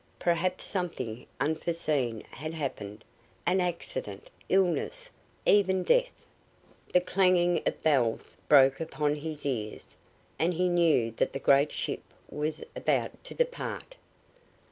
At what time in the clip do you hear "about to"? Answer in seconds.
12.75-13.35